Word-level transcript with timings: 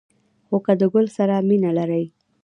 خو 0.47 0.57
که 0.65 0.73
د 0.81 0.83
گل 0.93 1.05
سره 1.17 1.35
مینه 1.47 1.71
لرئ 1.77 2.05